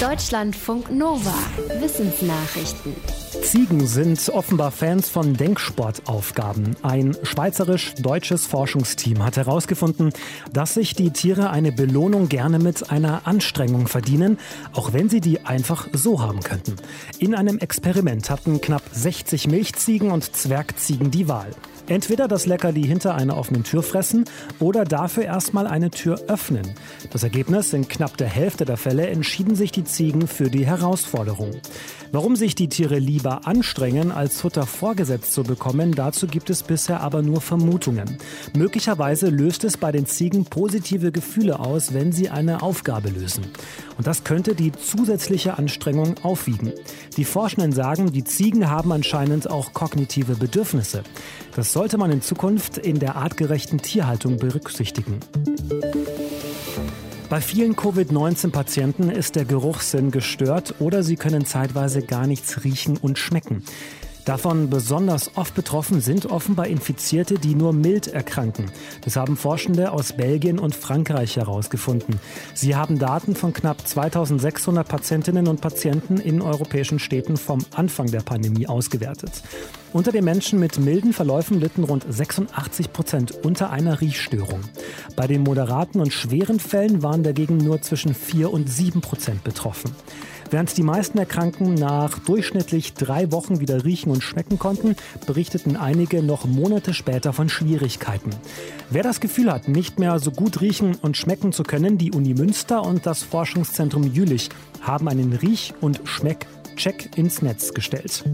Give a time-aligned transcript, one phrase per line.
[0.00, 1.32] Deutschlandfunk Nova.
[1.80, 2.94] Wissensnachrichten.
[3.40, 6.76] Ziegen sind offenbar Fans von Denksportaufgaben.
[6.82, 10.12] Ein schweizerisch-deutsches Forschungsteam hat herausgefunden,
[10.52, 14.38] dass sich die Tiere eine Belohnung gerne mit einer Anstrengung verdienen,
[14.74, 16.76] auch wenn sie die einfach so haben könnten.
[17.18, 21.52] In einem Experiment hatten knapp 60 Milchziegen und Zwergziegen die Wahl.
[21.88, 24.24] Entweder das Leckerli hinter einer offenen Tür fressen
[24.58, 26.74] oder dafür erstmal eine Tür öffnen.
[27.12, 31.52] Das Ergebnis, in knapp der Hälfte der Fälle entschieden sich die Ziegen für die Herausforderung.
[32.12, 37.00] Warum sich die Tiere lieber anstrengen, als Futter vorgesetzt zu bekommen, dazu gibt es bisher
[37.00, 38.18] aber nur Vermutungen.
[38.56, 43.44] Möglicherweise löst es bei den Ziegen positive Gefühle aus, wenn sie eine Aufgabe lösen.
[43.98, 46.72] Und das könnte die zusätzliche Anstrengung aufwiegen.
[47.16, 51.02] Die Forschenden sagen, die Ziegen haben anscheinend auch kognitive Bedürfnisse.
[51.54, 55.20] Das sollte man in Zukunft in der artgerechten Tierhaltung berücksichtigen.
[57.28, 63.18] Bei vielen Covid-19-Patienten ist der Geruchssinn gestört oder sie können zeitweise gar nichts riechen und
[63.18, 63.64] schmecken.
[64.26, 68.66] Davon besonders oft betroffen sind offenbar Infizierte, die nur mild erkranken.
[69.02, 72.18] Das haben Forschende aus Belgien und Frankreich herausgefunden.
[72.52, 78.22] Sie haben Daten von knapp 2600 Patientinnen und Patienten in europäischen Städten vom Anfang der
[78.22, 79.30] Pandemie ausgewertet.
[79.92, 84.60] Unter den Menschen mit milden Verläufen litten rund 86 Prozent unter einer Riechstörung.
[85.14, 89.94] Bei den moderaten und schweren Fällen waren dagegen nur zwischen 4 und 7 Prozent betroffen.
[90.50, 96.22] Während die meisten Erkrankten nach durchschnittlich drei Wochen wieder riechen und schmecken konnten, berichteten einige
[96.22, 98.30] noch Monate später von Schwierigkeiten.
[98.90, 102.34] Wer das Gefühl hat, nicht mehr so gut riechen und schmecken zu können, die Uni
[102.34, 104.48] Münster und das Forschungszentrum Jülich
[104.80, 108.24] haben einen Riech- und Schmeckcheck ins Netz gestellt.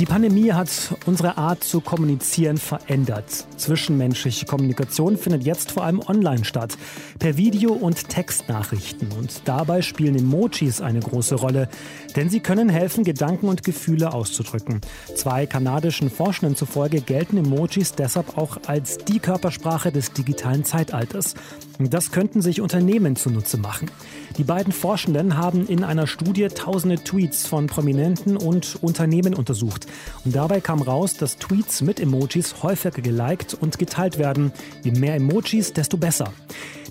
[0.00, 0.70] Die Pandemie hat
[1.04, 3.44] unsere Art zu kommunizieren verändert.
[3.58, 6.78] Zwischenmenschliche Kommunikation findet jetzt vor allem online statt,
[7.18, 9.12] per Video- und Textnachrichten.
[9.12, 11.68] Und dabei spielen Emojis eine große Rolle,
[12.16, 14.80] denn sie können helfen, Gedanken und Gefühle auszudrücken.
[15.14, 21.34] Zwei kanadischen Forschenden zufolge gelten Emojis deshalb auch als die Körpersprache des digitalen Zeitalters.
[21.78, 23.90] Das könnten sich Unternehmen zunutze machen.
[24.38, 29.86] Die beiden Forschenden haben in einer Studie tausende Tweets von Prominenten und Unternehmen untersucht.
[30.24, 34.52] Und dabei kam raus, dass Tweets mit Emojis häufiger geliked und geteilt werden.
[34.82, 36.32] Je mehr Emojis, desto besser.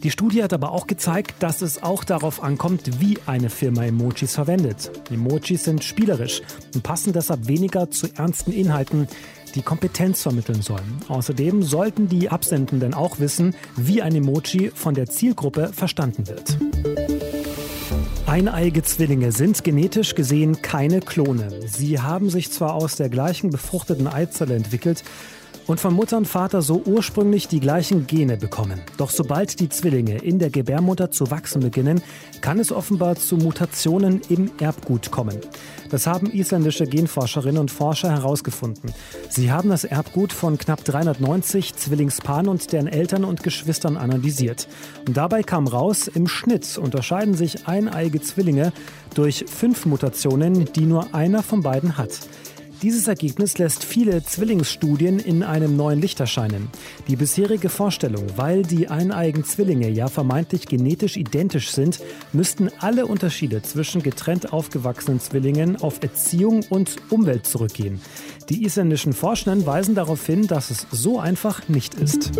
[0.04, 4.36] Die Studie hat aber auch gezeigt, dass es auch darauf ankommt, wie eine Firma Emojis
[4.36, 4.92] verwendet.
[5.12, 6.42] Emojis sind spielerisch
[6.74, 9.08] und passen deshalb weniger zu ernsten Inhalten,
[9.56, 11.02] die Kompetenz vermitteln sollen.
[11.08, 16.58] Außerdem sollten die Absendenden auch wissen, wie ein Emoji von der Zielgruppe verstanden wird.
[18.29, 21.50] Eineiige Zwillinge sind genetisch gesehen keine Klone.
[21.66, 25.03] Sie haben sich zwar aus der gleichen befruchteten Eizelle entwickelt,
[25.69, 28.81] und von Mutter und Vater so ursprünglich die gleichen Gene bekommen.
[28.97, 32.02] Doch sobald die Zwillinge in der Gebärmutter zu wachsen beginnen,
[32.41, 35.38] kann es offenbar zu Mutationen im Erbgut kommen.
[35.91, 38.91] Das haben isländische Genforscherinnen und Forscher herausgefunden.
[39.30, 44.68] Sie haben das Erbgut von knapp 390 Zwillingspaaren und deren Eltern und Geschwistern analysiert.
[45.07, 48.74] Und dabei kam raus, im Schnitt unterscheiden sich eineiige Zwillinge
[49.13, 52.09] durch fünf Mutationen, die nur einer von beiden hat.
[52.81, 56.69] Dieses Ergebnis lässt viele Zwillingsstudien in einem neuen Licht erscheinen.
[57.09, 62.00] Die bisherige Vorstellung, weil die eineigen Zwillinge ja vermeintlich genetisch identisch sind,
[62.31, 68.00] müssten alle Unterschiede zwischen getrennt aufgewachsenen Zwillingen auf Erziehung und Umwelt zurückgehen.
[68.47, 72.31] Die isländischen Forschenden weisen darauf hin, dass es so einfach nicht ist.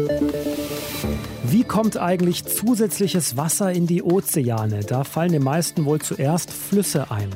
[1.52, 4.82] Wie kommt eigentlich zusätzliches Wasser in die Ozeane?
[4.82, 7.30] Da fallen den meisten wohl zuerst Flüsse ein.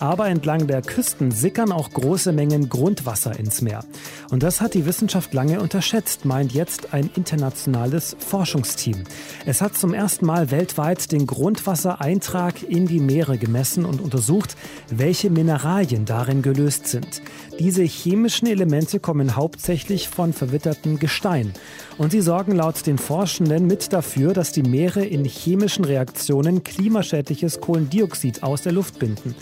[0.00, 3.84] Aber entlang der Küsten sickern auch große Mengen Grundwasser ins Meer.
[4.30, 9.04] Und das hat die Wissenschaft lange unterschätzt, meint jetzt ein internationales Forschungsteam.
[9.46, 14.56] Es hat zum ersten Mal weltweit den Grundwassereintrag in die Meere gemessen und untersucht,
[14.90, 17.22] welche Mineralien darin gelöst sind.
[17.60, 21.52] Diese chemischen Elemente kommen hauptsächlich von verwittertem Gestein.
[21.98, 27.60] Und sie sorgen laut den Forschenden mit dafür, dass die Meere in chemischen Reaktionen klimaschädliches
[27.60, 29.34] Kohlendioxid aus der Luft binden.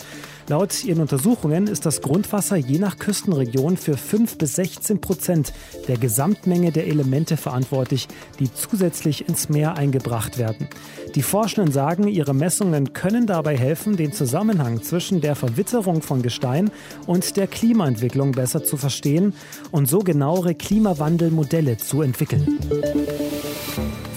[0.49, 5.53] Laut ihren Untersuchungen ist das Grundwasser je nach Küstenregion für 5 bis 16 Prozent
[5.87, 8.07] der Gesamtmenge der Elemente verantwortlich,
[8.39, 10.67] die zusätzlich ins Meer eingebracht werden.
[11.13, 16.71] Die Forschenden sagen, ihre Messungen können dabei helfen, den Zusammenhang zwischen der Verwitterung von Gestein
[17.05, 19.35] und der Klimaentwicklung besser zu verstehen
[19.69, 22.57] und so genauere Klimawandelmodelle zu entwickeln.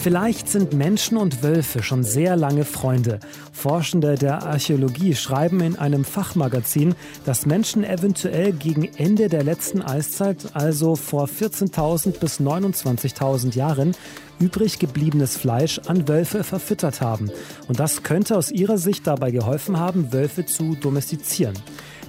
[0.03, 3.21] Vielleicht sind Menschen und Wölfe schon sehr lange Freunde.
[3.53, 10.39] Forschende der Archäologie schreiben in einem Fachmagazin, dass Menschen eventuell gegen Ende der letzten Eiszeit,
[10.55, 13.95] also vor 14.000 bis 29.000 Jahren,
[14.41, 17.31] übrig gebliebenes Fleisch an Wölfe verfüttert haben.
[17.69, 21.55] Und das könnte aus ihrer Sicht dabei geholfen haben, Wölfe zu domestizieren.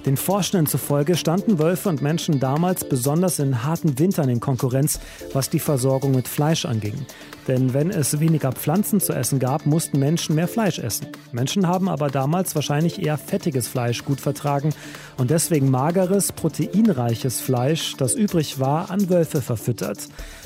[0.06, 5.00] Den Forschenden zufolge standen Wölfe und Menschen damals besonders in harten Wintern in Konkurrenz,
[5.32, 7.06] was die Versorgung mit Fleisch anging.
[7.48, 11.08] Denn wenn es weniger Pflanzen zu essen gab, mussten Menschen mehr Fleisch essen.
[11.32, 14.74] Menschen haben aber damals wahrscheinlich eher fettiges Fleisch gut vertragen
[15.18, 19.98] und deswegen mageres, proteinreiches Fleisch, das übrig war, an Wölfe verfüttert.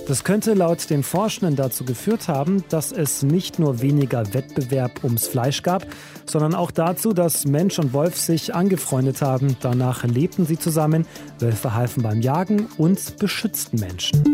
[0.07, 5.27] Das könnte laut den Forschenden dazu geführt haben, dass es nicht nur weniger Wettbewerb ums
[5.27, 5.87] Fleisch gab,
[6.27, 9.48] sondern auch dazu, dass Mensch und Wolf sich angefreundet haben.
[9.61, 11.07] Danach lebten sie zusammen,
[11.39, 14.25] Wölfe halfen beim Jagen und beschützten Menschen.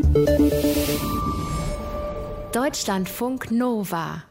[2.53, 4.23] Deutschlandfunk Nova